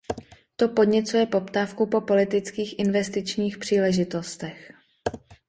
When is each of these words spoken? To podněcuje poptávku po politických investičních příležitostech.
To 0.55 0.67
podněcuje 0.69 1.25
poptávku 1.25 1.85
po 1.85 2.01
politických 2.01 2.79
investičních 2.79 3.57
příležitostech. 3.57 4.71